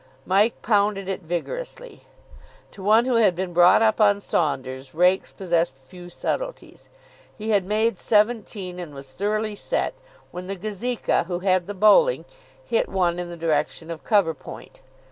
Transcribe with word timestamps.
Mike 0.25 0.59
pounded 0.63 1.07
it 1.07 1.21
vigorously. 1.21 2.05
To 2.71 2.81
one 2.81 3.05
who 3.05 3.17
had 3.17 3.35
been 3.35 3.53
brought 3.53 3.83
up 3.83 4.01
on 4.01 4.19
Saunders, 4.19 4.95
Raikes 4.95 5.31
possessed 5.31 5.75
few 5.77 6.09
subtleties. 6.09 6.89
He 7.37 7.51
had 7.51 7.63
made 7.65 7.99
seventeen, 7.99 8.79
and 8.79 8.95
was 8.95 9.11
thoroughly 9.11 9.53
set, 9.53 9.93
when 10.31 10.47
the 10.47 10.55
Gazeka, 10.55 11.25
who 11.25 11.37
had 11.41 11.67
the 11.67 11.75
bowling, 11.75 12.25
hit 12.63 12.89
one 12.89 13.19
in 13.19 13.29
the 13.29 13.37
direction 13.37 13.91
of 13.91 14.03
cover 14.03 14.33
point. 14.33 14.81